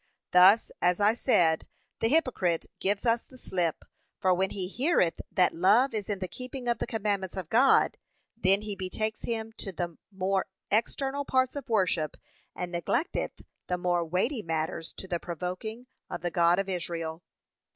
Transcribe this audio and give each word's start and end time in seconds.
Thus, 0.31 0.71
as 0.81 0.99
I 0.99 1.13
said, 1.13 1.67
the 1.99 2.07
hypocrite 2.07 2.65
gives 2.79 3.05
us 3.05 3.21
the 3.21 3.37
slip; 3.37 3.85
for 4.17 4.33
when 4.33 4.49
he 4.49 4.67
heareth 4.67 5.21
that 5.31 5.53
love 5.53 5.93
is 5.93 6.09
in 6.09 6.17
the 6.17 6.27
keeping 6.27 6.67
of 6.67 6.79
the 6.79 6.87
commandments 6.87 7.37
of 7.37 7.51
God, 7.51 7.99
then 8.35 8.63
he 8.63 8.75
betakes 8.75 9.21
him 9.25 9.51
to 9.57 9.71
the 9.71 9.99
more 10.11 10.47
external 10.71 11.23
parts 11.23 11.55
of 11.55 11.69
worship, 11.69 12.17
and 12.55 12.73
neglecteth 12.73 13.43
the 13.67 13.77
more 13.77 14.03
weighty 14.03 14.41
matters 14.41 14.91
to 14.93 15.07
the 15.07 15.19
provoking 15.19 15.85
of 16.09 16.21
the 16.21 16.31
God 16.31 16.57
of 16.57 16.67
Israel. 16.67 17.21